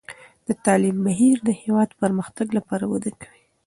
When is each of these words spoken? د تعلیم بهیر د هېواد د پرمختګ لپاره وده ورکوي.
د 0.47 0.49
تعلیم 0.65 0.97
بهیر 1.05 1.37
د 1.47 1.49
هېواد 1.61 1.87
د 1.93 1.97
پرمختګ 2.03 2.47
لپاره 2.57 2.83
وده 2.91 3.09
ورکوي. 3.11 3.43